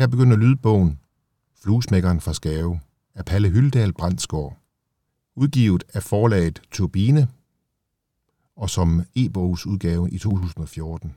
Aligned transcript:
Her 0.00 0.06
begynder 0.06 0.36
lydbogen 0.36 0.98
Fluesmækkeren 1.62 2.20
fra 2.20 2.34
Skave 2.34 2.80
af 3.14 3.24
Palle 3.24 3.48
Hyldal 3.48 3.92
Brandsgaard. 3.92 4.56
Udgivet 5.34 5.84
af 5.94 6.02
forlaget 6.02 6.62
Turbine 6.70 7.28
og 8.56 8.70
som 8.70 9.04
e-bogsudgave 9.14 10.10
i 10.10 10.18
2014. 10.18 11.14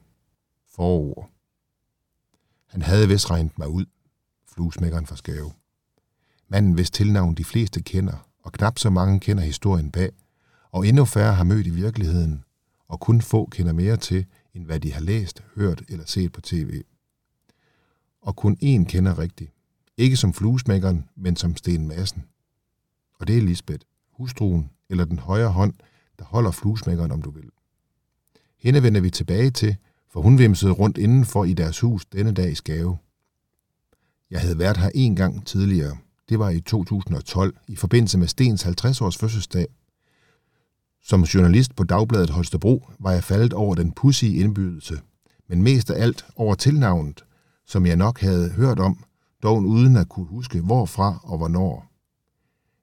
Forord. 0.76 1.30
Han 2.68 2.82
havde 2.82 3.08
vist 3.08 3.32
regnet 3.32 3.58
mig 3.58 3.68
ud, 3.68 3.86
fluesmækkeren 4.54 5.06
fra 5.06 5.16
Skave. 5.16 5.52
Manden 6.48 6.74
hvis 6.74 6.92
tilnavn 6.92 7.36
de 7.36 7.44
fleste 7.44 7.82
kender, 7.82 8.28
og 8.44 8.52
knap 8.52 8.80
så 8.80 8.90
mange 8.90 9.20
kender 9.20 9.44
historien 9.44 9.92
bag, 9.92 10.12
og 10.72 10.88
endnu 10.88 11.06
færre 11.06 11.34
har 11.34 11.44
mødt 11.44 11.68
i 11.68 11.70
virkeligheden, 11.70 12.44
og 12.88 13.00
kun 13.00 13.22
få 13.22 13.46
kender 13.52 13.74
mere 13.74 13.98
til, 13.98 14.26
end 14.54 14.66
hvad 14.66 14.80
de 14.80 14.94
har 14.94 15.02
læst, 15.02 15.44
hørt 15.56 15.82
eller 15.90 16.06
set 16.06 16.32
på 16.32 16.42
tv. 16.42 16.82
Og 18.24 18.36
kun 18.36 18.58
én 18.64 18.84
kender 18.84 19.20
rigtigt. 19.20 19.52
Ikke 19.98 20.18
som 20.18 20.34
fluesmækkeren, 20.34 21.10
men 21.16 21.36
som 21.36 21.58
Sten 21.58 21.88
Madsen. 21.88 22.24
Og 23.20 23.28
det 23.28 23.38
er 23.38 23.42
Lisbeth, 23.42 23.86
hustruen 24.12 24.70
eller 24.90 25.06
den 25.06 25.20
højre 25.20 25.50
hånd, 25.50 25.74
der 26.20 26.26
holder 26.26 26.52
fluesmækkeren, 26.52 27.12
om 27.12 27.22
du 27.22 27.32
vil. 27.32 27.50
Hende 28.58 28.84
vender 28.84 29.02
vi 29.02 29.10
tilbage 29.10 29.52
til, 29.52 29.76
for 30.12 30.22
hun 30.22 30.38
vimsede 30.38 30.72
rundt 30.72 30.98
indenfor 30.98 31.46
i 31.46 31.54
deres 31.54 31.80
hus 31.80 32.06
denne 32.06 32.32
dag 32.32 32.52
i 32.52 32.56
Skave. 32.56 32.98
Jeg 34.32 34.42
havde 34.42 34.60
været 34.60 34.78
her 34.78 34.90
en 34.96 35.16
gang 35.16 35.46
tidligere. 35.46 35.98
Det 36.30 36.40
var 36.40 36.50
i 36.50 36.62
2012, 36.62 37.58
i 37.68 37.76
forbindelse 37.76 38.18
med 38.18 38.28
Stens 38.28 38.66
50-års 38.66 39.18
fødselsdag. 39.18 39.68
Som 41.02 41.22
journalist 41.22 41.76
på 41.76 41.84
Dagbladet 41.84 42.30
Holstebro 42.30 42.88
var 43.00 43.12
jeg 43.12 43.24
faldet 43.24 43.54
over 43.54 43.76
den 43.76 43.92
pussige 43.92 44.40
indbydelse, 44.40 45.02
men 45.48 45.64
mest 45.64 45.90
af 45.90 46.04
alt 46.04 46.26
over 46.36 46.56
tilnavnet, 46.56 47.24
som 47.66 47.86
jeg 47.86 47.96
nok 47.96 48.20
havde 48.20 48.50
hørt 48.50 48.80
om, 48.80 49.04
dog 49.44 49.58
uden 49.58 49.96
at 49.96 50.10
kunne 50.10 50.26
huske 50.26 50.62
hvorfra 50.62 51.20
og 51.24 51.38
hvornår. 51.38 51.90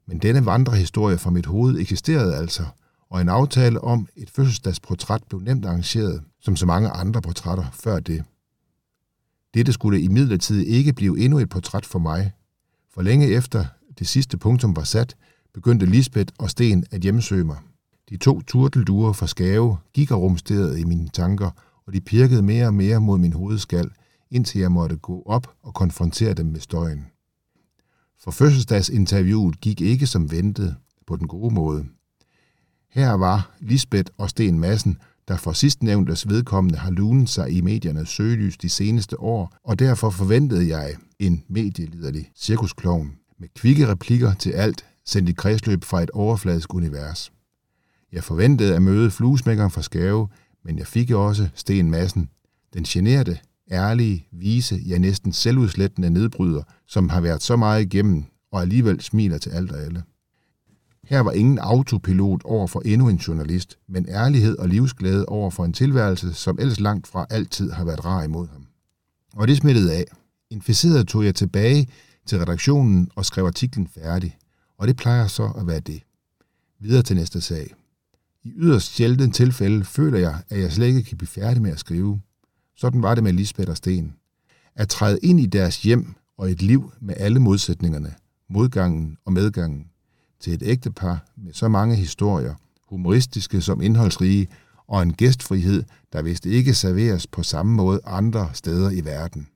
Men 0.07 0.19
denne 0.19 0.47
vandrehistorie 0.47 1.19
fra 1.19 1.31
mit 1.31 1.47
hoved 1.47 1.79
eksisterede 1.79 2.37
altså, 2.37 2.65
og 3.11 3.21
en 3.21 3.29
aftale 3.29 3.81
om 3.81 4.09
et 4.17 4.31
fødselsdagsportræt 4.31 5.23
blev 5.29 5.41
nemt 5.41 5.65
arrangeret, 5.65 6.23
som 6.41 6.57
så 6.57 6.67
mange 6.67 6.89
andre 6.89 7.23
portrætter 7.23 7.65
før 7.73 8.01
det. 8.01 8.25
Dette 9.55 9.73
skulle 9.73 10.01
imidlertid 10.01 10.61
ikke 10.61 10.93
blive 10.93 11.21
endnu 11.21 11.39
et 11.39 11.49
portræt 11.49 11.87
for 11.87 11.99
mig, 11.99 12.33
for 12.95 13.03
længe 13.03 13.27
efter 13.27 13.65
det 13.99 14.09
sidste 14.09 14.39
punktum 14.39 14.77
var 14.77 14.85
sat, 14.85 15.17
begyndte 15.55 15.87
Lisbeth 15.87 16.33
og 16.39 16.51
Sten 16.51 16.85
at 16.91 17.01
hjemsøge 17.01 17.45
mig. 17.45 17.59
De 18.11 18.17
to 18.17 18.41
turtelduer 18.41 19.13
fra 19.13 19.27
Skave 19.27 19.77
gik 19.95 20.11
og 20.11 20.23
rumsterede 20.23 20.81
i 20.81 20.85
mine 20.85 21.09
tanker, 21.09 21.51
og 21.87 21.93
de 21.93 22.01
pirkede 22.01 22.43
mere 22.43 22.67
og 22.67 22.75
mere 22.75 23.01
mod 23.01 23.19
min 23.19 23.33
hovedskal, 23.33 23.91
indtil 24.31 24.61
jeg 24.61 24.73
måtte 24.73 24.97
gå 24.97 25.23
op 25.27 25.55
og 25.63 25.75
konfrontere 25.75 26.35
dem 26.35 26.47
med 26.47 26.61
støjen. 26.61 27.07
For 28.19 28.31
fødselsdagsinterviewet 28.31 29.61
gik 29.61 29.81
ikke 29.81 30.07
som 30.07 30.31
ventet 30.31 30.77
på 31.07 31.17
den 31.17 31.29
gode 31.29 31.55
måde. 31.55 31.87
Her 32.91 33.13
var 33.13 33.51
Lisbeth 33.61 34.13
og 34.19 34.31
Sten 34.31 34.59
Madsen, 34.59 34.99
der 35.29 35.37
for 35.37 35.53
sidstnævntes 35.53 36.29
vedkommende 36.29 36.79
har 36.79 36.91
lunet 36.91 37.29
sig 37.29 37.51
i 37.51 37.61
mediernes 37.61 38.09
søgelys 38.09 38.57
de 38.57 38.69
seneste 38.69 39.21
år, 39.21 39.57
og 39.65 39.79
derfor 39.79 40.11
forventede 40.11 40.69
jeg 40.69 40.95
en 41.19 41.45
medieliderlig 41.49 42.31
cirkusklovn 42.37 43.13
med 43.39 43.49
kvikke 43.57 43.89
replikker 43.89 44.35
til 44.35 44.51
alt, 44.51 44.85
sendt 45.05 45.29
i 45.29 45.33
kredsløb 45.33 45.85
fra 45.85 46.03
et 46.03 46.11
overfladisk 46.11 46.75
univers. 46.75 47.33
Jeg 48.13 48.25
forventede 48.25 48.77
at 48.77 48.83
møde 48.83 49.11
fluesmækkeren 49.11 49.71
fra 49.71 49.83
Skave, 49.83 50.29
men 50.65 50.79
jeg 50.79 50.87
fik 50.87 51.11
også 51.11 51.49
Sten 51.55 51.91
Madsen, 51.91 52.31
den 52.75 52.85
generte, 52.85 53.39
ærlige, 53.71 54.29
vise, 54.33 54.77
ja 54.87 54.99
næsten 54.99 55.33
selvudslættende 55.33 56.11
nedbryder, 56.11 56.63
som 56.87 57.09
har 57.09 57.21
været 57.21 57.43
så 57.43 57.57
meget 57.57 57.83
igennem 57.83 58.25
og 58.53 58.61
alligevel 58.63 59.01
smiler 59.01 59.39
til 59.39 59.51
alt 59.51 59.73
og 59.73 59.81
alle. 59.81 60.03
Her 61.05 61.21
var 61.21 61.33
ingen 61.33 61.59
autopilot 61.59 62.43
over 62.45 62.67
for 62.67 62.83
endnu 62.85 63.09
en 63.09 63.17
journalist, 63.17 63.79
men 63.89 64.07
ærlighed 64.09 64.59
og 64.59 64.69
livsglæde 64.69 65.27
over 65.27 65.51
for 65.51 65.65
en 65.65 65.73
tilværelse, 65.73 66.35
som 66.35 66.59
ellers 66.61 66.81
langt 66.81 67.07
fra 67.07 67.27
altid 67.31 67.71
har 67.71 67.85
været 67.85 68.05
rar 68.05 68.23
imod 68.23 68.49
ham. 68.49 68.67
Og 69.37 69.49
det 69.49 69.57
smittede 69.57 69.95
af. 69.95 70.05
Inficeret 70.51 71.09
tog 71.09 71.25
jeg 71.25 71.35
tilbage 71.35 71.89
til 72.27 72.39
redaktionen 72.39 73.11
og 73.15 73.25
skrev 73.25 73.47
artiklen 73.47 73.89
færdig, 73.89 74.37
og 74.79 74.89
det 74.89 74.97
plejer 74.97 75.27
så 75.27 75.53
at 75.59 75.67
være 75.67 75.81
det. 75.81 76.03
Videre 76.81 77.03
til 77.03 77.17
næste 77.17 77.41
sag. 77.41 77.75
I 78.45 78.53
yderst 78.57 78.95
sjældent 78.95 79.35
tilfælde 79.35 79.85
føler 79.85 80.19
jeg, 80.19 80.43
at 80.49 80.61
jeg 80.61 80.73
slet 80.73 80.87
ikke 80.87 81.03
kan 81.03 81.19
blive 81.19 81.29
færdig 81.29 81.63
med 81.63 81.73
at 81.73 81.79
skrive. 81.79 82.21
Sådan 82.81 83.03
var 83.03 83.15
det 83.15 83.25
med 83.25 83.33
Lisbeth 83.33 83.71
og 83.71 83.77
Sten. 83.77 84.15
At 84.77 84.89
træde 84.89 85.19
ind 85.23 85.41
i 85.41 85.47
deres 85.47 85.83
hjem 85.83 86.15
og 86.39 86.51
et 86.51 86.63
liv 86.63 86.93
med 87.01 87.15
alle 87.19 87.41
modsætningerne, 87.41 88.15
modgangen 88.51 89.17
og 89.25 89.33
medgangen, 89.33 89.87
til 90.41 90.53
et 90.53 90.63
ægtepar 90.63 91.27
med 91.37 91.53
så 91.53 91.69
mange 91.69 91.97
historier, 91.97 92.55
humoristiske 92.89 93.61
som 93.61 93.83
indholdsrige, 93.83 94.49
og 94.87 95.03
en 95.03 95.13
gæstfrihed, 95.13 95.83
der 96.13 96.23
vist 96.23 96.47
ikke 96.47 96.75
serveres 96.75 97.27
på 97.27 97.43
samme 97.43 97.73
måde 97.73 98.01
andre 98.05 98.51
steder 98.55 98.91
i 98.91 99.05
verden. 99.05 99.49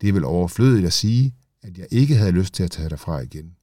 Det 0.00 0.08
er 0.08 0.12
vel 0.12 0.24
overflødigt 0.24 0.86
at 0.86 0.92
sige, 0.92 1.34
at 1.62 1.78
jeg 1.78 1.86
ikke 1.90 2.16
havde 2.16 2.32
lyst 2.32 2.54
til 2.54 2.62
at 2.62 2.70
tage 2.70 2.88
derfra 2.88 3.20
igen. 3.20 3.54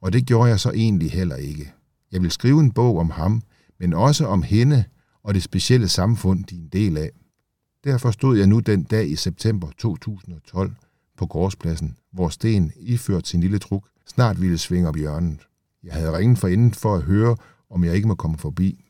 Og 0.00 0.12
det 0.12 0.26
gjorde 0.26 0.50
jeg 0.50 0.60
så 0.60 0.70
egentlig 0.70 1.10
heller 1.10 1.36
ikke. 1.36 1.72
Jeg 2.12 2.22
vil 2.22 2.30
skrive 2.30 2.60
en 2.60 2.72
bog 2.72 2.98
om 2.98 3.10
ham, 3.10 3.42
men 3.80 3.92
også 3.92 4.26
om 4.26 4.42
hende 4.42 4.84
og 5.22 5.34
det 5.34 5.42
specielle 5.42 5.88
samfund, 5.88 6.44
de 6.44 6.56
er 6.56 6.60
en 6.60 6.68
del 6.68 6.96
af. 6.96 7.10
Derfor 7.88 8.10
stod 8.10 8.38
jeg 8.38 8.46
nu 8.46 8.58
den 8.60 8.82
dag 8.82 9.10
i 9.10 9.16
september 9.16 9.70
2012 9.78 10.72
på 11.16 11.26
gårdspladsen, 11.26 11.96
hvor 12.12 12.28
Sten, 12.28 12.72
iført 12.76 13.26
sin 13.26 13.40
lille 13.40 13.58
truk, 13.58 13.88
snart 14.06 14.40
ville 14.40 14.58
svinge 14.58 14.88
op 14.88 14.96
hjørnet. 14.96 15.48
Jeg 15.82 15.92
havde 15.92 16.16
ringet 16.16 16.38
for 16.38 16.48
inden 16.48 16.74
for 16.74 16.94
at 16.94 17.02
høre, 17.02 17.36
om 17.70 17.84
jeg 17.84 17.94
ikke 17.94 18.08
må 18.08 18.14
komme 18.14 18.38
forbi. 18.38 18.84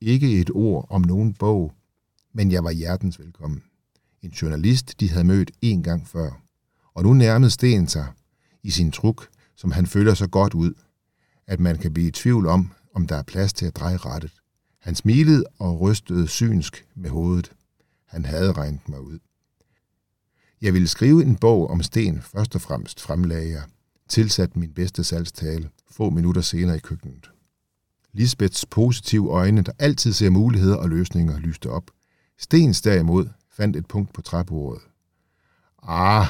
Ikke 0.00 0.40
et 0.40 0.50
ord 0.54 0.86
om 0.90 1.02
nogen 1.02 1.34
bog, 1.34 1.72
men 2.34 2.52
jeg 2.52 2.64
var 2.64 2.70
hjertens 2.70 3.20
velkommen. 3.20 3.62
En 4.22 4.30
journalist, 4.30 5.00
de 5.00 5.10
havde 5.10 5.24
mødt 5.24 5.50
en 5.62 5.82
gang 5.82 6.08
før. 6.08 6.30
Og 6.94 7.02
nu 7.02 7.14
nærmede 7.14 7.50
Sten 7.50 7.88
sig 7.88 8.06
i 8.62 8.70
sin 8.70 8.92
truk, 8.92 9.28
som 9.56 9.70
han 9.70 9.86
føler 9.86 10.14
så 10.14 10.26
godt 10.26 10.54
ud, 10.54 10.74
at 11.46 11.60
man 11.60 11.78
kan 11.78 11.92
blive 11.92 12.08
i 12.08 12.10
tvivl 12.10 12.46
om, 12.46 12.72
om 12.94 13.06
der 13.06 13.16
er 13.16 13.22
plads 13.22 13.52
til 13.52 13.66
at 13.66 13.76
dreje 13.76 13.96
rettet. 13.96 14.32
Han 14.80 14.94
smilede 14.94 15.44
og 15.58 15.80
rystede 15.80 16.28
synsk 16.28 16.86
med 16.94 17.10
hovedet. 17.10 17.52
Han 18.16 18.24
havde 18.24 18.52
regnet 18.52 18.88
mig 18.88 19.00
ud. 19.00 19.18
Jeg 20.60 20.72
ville 20.72 20.88
skrive 20.88 21.22
en 21.22 21.36
bog 21.36 21.70
om 21.70 21.82
Sten 21.82 22.22
først 22.22 22.54
og 22.54 22.60
fremmest, 22.60 23.00
fremlagde 23.00 23.50
jeg, 23.50 23.62
tilsat 24.08 24.56
min 24.56 24.72
bedste 24.72 25.04
salgstale 25.04 25.70
få 25.90 26.10
minutter 26.10 26.40
senere 26.40 26.76
i 26.76 26.80
køkkenet. 26.80 27.30
Lisbeths 28.12 28.66
positive 28.66 29.30
øjne, 29.30 29.62
der 29.62 29.72
altid 29.78 30.12
ser 30.12 30.30
muligheder 30.30 30.76
og 30.76 30.88
løsninger, 30.88 31.38
lyste 31.38 31.70
op. 31.70 31.90
Stens 32.38 32.80
derimod 32.80 33.28
fandt 33.50 33.76
et 33.76 33.86
punkt 33.86 34.12
på 34.12 34.22
træbordet. 34.22 34.82
Ah, 35.82 36.26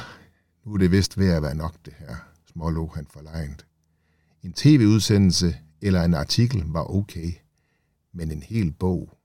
nu 0.65 0.73
er 0.73 0.77
det 0.77 0.91
vist 0.91 1.17
ved 1.17 1.29
at 1.29 1.41
være 1.41 1.55
nok 1.55 1.75
det 1.85 1.93
her, 1.99 2.15
smålog 2.51 2.91
han 2.95 3.07
forlegnet. 3.09 3.65
En 4.43 4.53
tv-udsendelse 4.53 5.57
eller 5.81 6.03
en 6.03 6.13
artikel 6.13 6.63
var 6.65 6.95
okay, 6.95 7.31
men 8.13 8.31
en 8.31 8.43
hel 8.43 8.71
bog. 8.71 9.17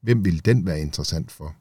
Hvem 0.00 0.24
ville 0.24 0.40
den 0.40 0.66
være 0.66 0.80
interessant 0.80 1.32
for? 1.32 1.56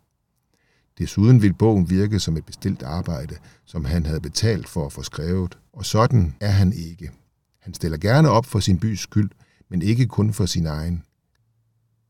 Desuden 0.97 1.41
ville 1.41 1.53
bogen 1.53 1.89
virke 1.89 2.19
som 2.19 2.37
et 2.37 2.45
bestilt 2.45 2.83
arbejde, 2.83 3.35
som 3.65 3.85
han 3.85 4.05
havde 4.05 4.21
betalt 4.21 4.67
for 4.67 4.85
at 4.85 4.93
få 4.93 5.03
skrevet, 5.03 5.57
og 5.73 5.85
sådan 5.85 6.35
er 6.39 6.49
han 6.49 6.73
ikke. 6.73 7.11
Han 7.59 7.73
stiller 7.73 7.97
gerne 7.97 8.29
op 8.29 8.45
for 8.45 8.59
sin 8.59 8.79
bys 8.79 8.99
skyld, 8.99 9.29
men 9.69 9.81
ikke 9.81 10.05
kun 10.05 10.33
for 10.33 10.45
sin 10.45 10.65
egen. 10.65 11.03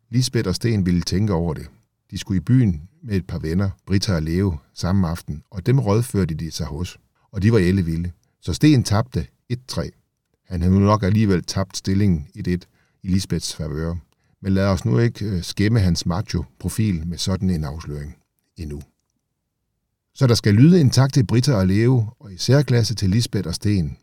Lisbeth 0.09 0.47
og 0.47 0.55
Sten 0.55 0.85
ville 0.85 1.01
tænke 1.01 1.33
over 1.33 1.53
det. 1.53 1.67
De 2.11 2.17
skulle 2.17 2.37
i 2.37 2.43
byen 2.43 2.89
med 3.03 3.15
et 3.15 3.27
par 3.27 3.39
venner, 3.39 3.69
Britta 3.85 4.15
og 4.15 4.21
Leo, 4.21 4.57
samme 4.73 5.07
aften, 5.07 5.43
og 5.51 5.65
dem 5.65 5.79
rådførte 5.79 6.35
de 6.35 6.51
sig 6.51 6.65
hos. 6.65 6.97
Og 7.31 7.41
de 7.41 7.51
var 7.51 7.59
ellevilde. 7.59 8.11
Så 8.41 8.53
Sten 8.53 8.83
tabte 8.83 9.27
1-3. 9.53 9.89
Han 10.47 10.61
havde 10.61 10.73
nu 10.73 10.79
nok 10.79 11.03
alligevel 11.03 11.43
tabt 11.43 11.77
stillingen 11.77 12.27
1-1 12.47 12.51
i 13.03 13.07
Lisbeths 13.07 13.55
favør. 13.55 13.95
Men 14.41 14.53
lad 14.53 14.67
os 14.67 14.85
nu 14.85 14.99
ikke 14.99 15.25
øh, 15.25 15.43
skæmme 15.43 15.79
hans 15.79 16.05
macho-profil 16.05 17.07
med 17.07 17.17
sådan 17.17 17.49
en 17.49 17.63
afsløring 17.63 18.15
endnu. 18.57 18.81
Så 20.13 20.27
der 20.27 20.35
skal 20.35 20.53
lyde 20.53 20.81
en 20.81 20.89
tak 20.89 21.13
til 21.13 21.25
Britta 21.25 21.53
og 21.53 21.67
Leo, 21.67 22.05
og 22.19 22.33
i 22.33 22.37
særklasse 22.37 22.95
til 22.95 23.09
Lisbeth 23.09 23.47
og 23.47 23.55
Sten. 23.55 23.97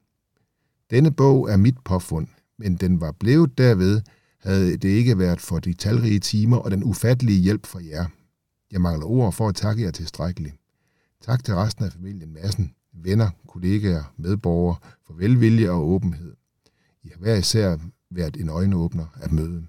Denne 0.90 1.10
bog 1.10 1.50
er 1.50 1.56
mit 1.56 1.78
påfund, 1.84 2.28
men 2.58 2.76
den 2.76 3.00
var 3.00 3.12
blevet 3.12 3.58
derved, 3.58 4.02
havde 4.38 4.76
det 4.76 4.88
ikke 4.88 5.18
været 5.18 5.40
for 5.40 5.58
de 5.58 5.74
talrige 5.74 6.20
timer 6.20 6.56
og 6.56 6.70
den 6.70 6.84
ufattelige 6.84 7.40
hjælp 7.40 7.66
fra 7.66 7.80
jer. 7.84 8.06
Jeg 8.70 8.80
mangler 8.80 9.06
ord 9.06 9.32
for 9.32 9.48
at 9.48 9.54
takke 9.54 9.82
jer 9.82 9.90
tilstrækkeligt. 9.90 10.54
Tak 11.22 11.44
til 11.44 11.54
resten 11.54 11.84
af 11.84 11.92
familien 11.92 12.32
Massen, 12.32 12.74
venner, 12.92 13.30
kollegaer, 13.48 14.14
medborgere 14.16 14.76
for 15.06 15.14
velvilje 15.14 15.70
og 15.70 15.88
åbenhed. 15.88 16.34
I 17.02 17.08
har 17.08 17.18
hver 17.18 17.34
især 17.34 17.78
været 18.10 18.36
en 18.36 18.48
øjenåbner 18.48 19.06
at 19.14 19.32
møde. 19.32 19.66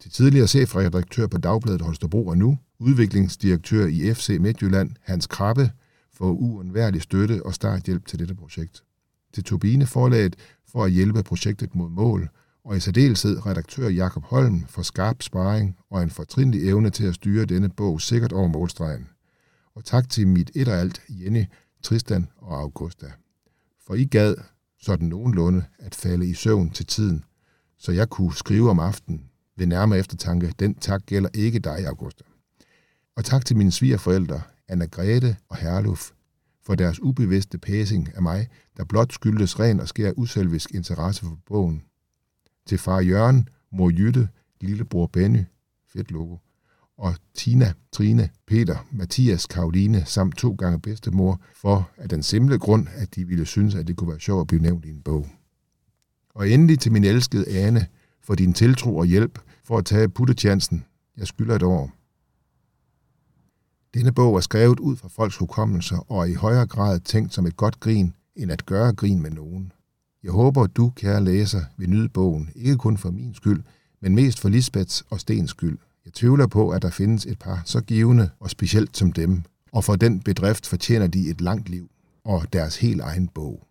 Til 0.00 0.10
tidligere 0.10 0.46
chefredaktør 0.46 1.26
på 1.26 1.38
Dagbladet 1.38 1.80
Holstebro 1.80 2.26
og 2.26 2.38
nu, 2.38 2.58
udviklingsdirektør 2.80 3.86
i 3.86 4.14
FC 4.14 4.36
Midtjylland, 4.40 4.90
Hans 5.00 5.26
Krabbe, 5.26 5.70
for 6.12 6.30
uundværlig 6.30 7.02
støtte 7.02 7.46
og 7.46 7.54
starthjælp 7.54 8.06
til 8.06 8.18
dette 8.18 8.34
projekt. 8.34 8.84
Til 9.34 9.44
Turbine 9.44 9.86
forlaget 9.86 10.36
for 10.68 10.84
at 10.84 10.90
hjælpe 10.90 11.22
projektet 11.22 11.74
mod 11.74 11.90
mål, 11.90 12.28
og 12.64 12.76
i 12.76 12.80
særdeleshed 12.80 13.46
redaktør 13.46 13.88
Jakob 13.88 14.24
Holm 14.24 14.64
for 14.68 14.82
skarp 14.82 15.22
sparring 15.22 15.76
og 15.90 16.02
en 16.02 16.10
fortrinlig 16.10 16.68
evne 16.68 16.90
til 16.90 17.06
at 17.06 17.14
styre 17.14 17.44
denne 17.44 17.68
bog 17.68 18.00
sikkert 18.00 18.32
over 18.32 18.48
målstregen. 18.48 19.08
Og 19.74 19.84
tak 19.84 20.08
til 20.08 20.28
mit 20.28 20.50
et 20.54 20.68
og 20.68 20.74
alt 20.74 21.02
Jenny, 21.08 21.44
Tristan 21.82 22.28
og 22.36 22.60
Augusta. 22.60 23.06
For 23.86 23.94
I 23.94 24.04
gad 24.04 24.34
sådan 24.80 25.08
nogenlunde 25.08 25.64
at 25.78 25.94
falde 25.94 26.26
i 26.28 26.34
søvn 26.34 26.70
til 26.70 26.86
tiden, 26.86 27.24
så 27.78 27.92
jeg 27.92 28.08
kunne 28.08 28.34
skrive 28.34 28.70
om 28.70 28.78
aftenen 28.78 29.24
ved 29.56 29.66
nærmere 29.66 29.98
eftertanke, 29.98 30.54
den 30.58 30.74
tak 30.74 31.06
gælder 31.06 31.28
ikke 31.34 31.58
dig, 31.58 31.86
Augusta. 31.86 32.24
Og 33.18 33.24
tak 33.24 33.44
til 33.44 33.56
mine 33.56 33.72
svigerforældre, 33.72 34.40
Anna 34.68 34.86
Grete 34.86 35.36
og 35.48 35.56
Herluf, 35.56 36.10
for 36.66 36.74
deres 36.74 37.02
ubevidste 37.02 37.58
pæsing 37.58 38.08
af 38.16 38.22
mig, 38.22 38.48
der 38.76 38.84
blot 38.84 39.12
skyldtes 39.12 39.60
ren 39.60 39.80
og 39.80 39.88
skær 39.88 40.12
uselvisk 40.16 40.74
interesse 40.74 41.20
for 41.20 41.38
bogen. 41.46 41.82
Til 42.66 42.78
far 42.78 43.00
Jørgen, 43.00 43.48
mor 43.72 43.90
Jytte, 43.90 44.28
lillebror 44.60 45.06
Benny, 45.06 45.44
fedt 45.92 46.10
logo, 46.10 46.36
og 46.98 47.14
Tina, 47.34 47.72
Trine, 47.92 48.30
Peter, 48.46 48.86
Mathias, 48.92 49.46
Karoline 49.46 50.04
samt 50.04 50.36
to 50.36 50.54
gange 50.58 50.80
bedstemor, 50.80 51.40
for 51.54 51.90
at 51.96 52.10
den 52.10 52.22
simple 52.22 52.58
grund, 52.58 52.86
at 52.94 53.14
de 53.14 53.26
ville 53.26 53.46
synes, 53.46 53.74
at 53.74 53.86
det 53.86 53.96
kunne 53.96 54.10
være 54.10 54.20
sjovt 54.20 54.40
at 54.40 54.46
blive 54.46 54.62
nævnt 54.62 54.84
i 54.84 54.90
en 54.90 55.02
bog. 55.02 55.26
Og 56.34 56.50
endelig 56.50 56.78
til 56.78 56.92
min 56.92 57.04
elskede 57.04 57.48
Ane, 57.48 57.86
for 58.22 58.34
din 58.34 58.52
tiltro 58.52 58.96
og 58.96 59.06
hjælp 59.06 59.38
for 59.64 59.78
at 59.78 59.84
tage 59.84 60.08
puttetjansen. 60.08 60.84
Jeg 61.16 61.26
skylder 61.26 61.56
et 61.56 61.62
år. 61.62 61.97
Denne 63.94 64.12
bog 64.12 64.36
er 64.36 64.40
skrevet 64.40 64.80
ud 64.80 64.96
fra 64.96 65.08
folks 65.08 65.36
hukommelser 65.36 66.12
og 66.12 66.20
er 66.20 66.24
i 66.24 66.34
højere 66.34 66.66
grad 66.66 67.00
tænkt 67.00 67.34
som 67.34 67.46
et 67.46 67.56
godt 67.56 67.80
grin, 67.80 68.14
end 68.36 68.52
at 68.52 68.66
gøre 68.66 68.92
grin 68.92 69.22
med 69.22 69.30
nogen. 69.30 69.72
Jeg 70.22 70.32
håber, 70.32 70.62
at 70.62 70.76
du, 70.76 70.92
kære 70.96 71.24
læser, 71.24 71.62
vil 71.76 71.90
nyde 71.90 72.08
bogen, 72.08 72.50
ikke 72.54 72.76
kun 72.76 72.96
for 72.96 73.10
min 73.10 73.34
skyld, 73.34 73.62
men 74.00 74.14
mest 74.14 74.40
for 74.40 74.48
Lisbeths 74.48 75.04
og 75.10 75.20
Stens 75.20 75.50
skyld. 75.50 75.78
Jeg 76.04 76.12
tvivler 76.12 76.46
på, 76.46 76.70
at 76.70 76.82
der 76.82 76.90
findes 76.90 77.26
et 77.26 77.38
par 77.38 77.62
så 77.64 77.80
givende 77.80 78.30
og 78.40 78.50
specielt 78.50 78.96
som 78.96 79.12
dem, 79.12 79.42
og 79.72 79.84
for 79.84 79.96
den 79.96 80.20
bedrift 80.20 80.66
fortjener 80.66 81.06
de 81.06 81.30
et 81.30 81.40
langt 81.40 81.68
liv 81.68 81.90
og 82.24 82.52
deres 82.52 82.76
helt 82.76 83.00
egen 83.00 83.28
bog. 83.28 83.66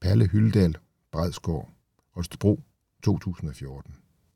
Palle 0.00 0.26
Hyldal, 0.26 0.76
Bredsgård, 1.12 1.70
Holstebro, 2.14 2.60
2014. 3.02 3.94